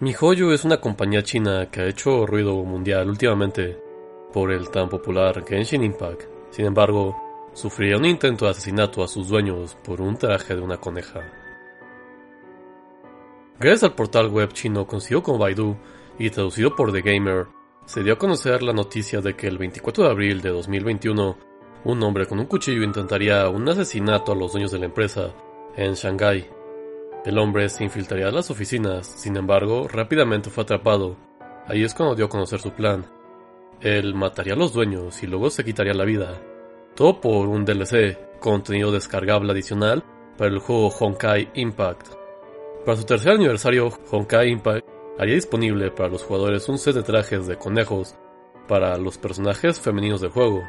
[0.00, 3.76] MiHoYo es una compañía china que ha hecho ruido mundial últimamente
[4.32, 6.22] por el tan popular Genshin Impact.
[6.50, 10.76] Sin embargo, sufría un intento de asesinato a sus dueños por un traje de una
[10.76, 11.20] coneja.
[13.58, 15.76] Gracias al portal web chino conocido como Baidu
[16.16, 17.48] y traducido por The Gamer,
[17.84, 21.38] se dio a conocer la noticia de que el 24 de abril de 2021,
[21.84, 25.34] un hombre con un cuchillo intentaría un asesinato a los dueños de la empresa
[25.74, 26.57] en Shanghái.
[27.28, 31.14] El hombre se infiltraría a las oficinas, sin embargo, rápidamente fue atrapado.
[31.66, 33.04] Ahí es cuando dio a conocer su plan.
[33.82, 36.40] Él mataría a los dueños y luego se quitaría la vida.
[36.94, 40.02] Todo por un DLC, contenido descargable adicional
[40.38, 42.14] para el juego Honkai Impact.
[42.86, 47.46] Para su tercer aniversario, Honkai Impact haría disponible para los jugadores un set de trajes
[47.46, 48.16] de conejos
[48.66, 50.62] para los personajes femeninos del juego.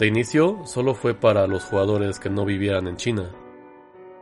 [0.00, 3.30] De inicio, solo fue para los jugadores que no vivieran en China.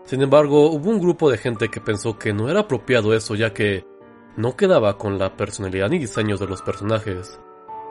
[0.04, 3.52] Sin embargo, hubo un grupo de gente que pensó que no era apropiado eso ya
[3.52, 3.86] que
[4.36, 7.38] no quedaba con la personalidad ni diseños de los personajes.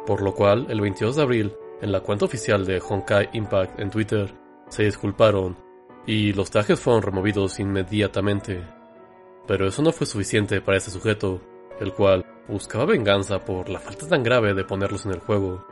[0.06, 3.90] Por lo cual, el 22 de abril, en la cuenta oficial de Honkai Impact en
[3.90, 4.34] Twitter,
[4.68, 5.58] se disculparon
[6.06, 8.62] y los trajes fueron removidos inmediatamente.
[9.48, 11.42] Pero eso no fue suficiente para ese sujeto,
[11.80, 15.66] el cual buscaba venganza por la falta tan grave de ponerlos en el juego.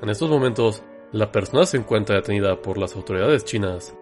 [0.00, 3.96] En estos momentos, la persona se encuentra detenida por las autoridades chinas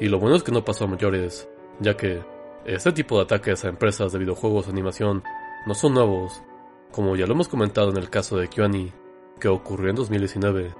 [0.00, 1.48] y lo bueno es que no pasó a mayores,
[1.80, 2.22] ya que
[2.64, 5.22] este tipo de ataques a empresas de videojuegos de animación
[5.66, 6.42] no son nuevos,
[6.90, 8.92] como ya lo hemos comentado en el caso de Kyuani,
[9.38, 10.74] que ocurrió en 2019.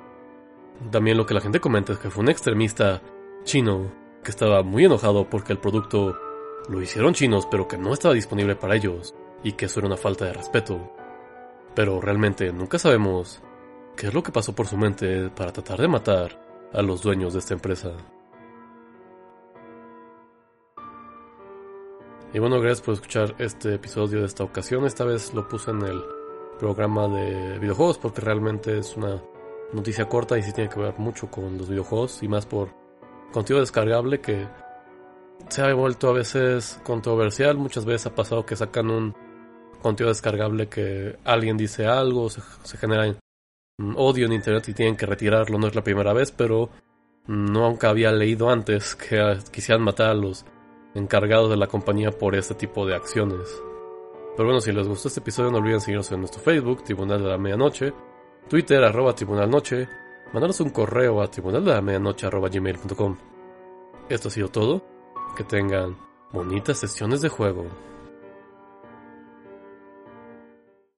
[0.91, 3.03] También lo que la gente comenta es que fue un extremista
[3.45, 3.91] chino
[4.23, 6.17] que estaba muy enojado porque el producto
[6.69, 9.97] lo hicieron chinos pero que no estaba disponible para ellos y que eso era una
[9.97, 10.93] falta de respeto.
[11.75, 13.43] Pero realmente nunca sabemos
[13.97, 17.33] qué es lo que pasó por su mente para tratar de matar a los dueños
[17.33, 17.93] de esta empresa.
[22.33, 24.85] Y bueno, gracias por escuchar este episodio de esta ocasión.
[24.85, 26.03] Esta vez lo puse en el
[26.59, 29.23] programa de videojuegos porque realmente es una
[29.73, 32.71] noticia corta y sí tiene que ver mucho con los videojuegos y más por
[33.33, 34.47] contenido descargable que
[35.49, 37.57] se ha vuelto a veces controversial.
[37.57, 39.15] Muchas veces ha pasado que sacan un
[39.81, 43.17] contenido descargable que alguien dice algo, se, se genera
[43.95, 45.59] odio en internet y tienen que retirarlo.
[45.59, 46.71] No es la primera vez, pero
[47.27, 50.45] no aunque había leído antes que quisieran matar a los
[50.97, 53.63] encargados de la compañía por este tipo de acciones.
[54.37, 57.29] Pero bueno, si les gustó este episodio no olviden seguirnos en nuestro Facebook, Tribunal de
[57.29, 57.93] la Medianoche,
[58.49, 59.89] Twitter, arroba Tribunal Noche,
[60.33, 63.17] mandarnos un correo a tribunal de la medianoche arroba gmail.com.
[64.09, 64.83] Esto ha sido todo.
[65.37, 65.97] Que tengan
[66.33, 67.67] bonitas sesiones de juego.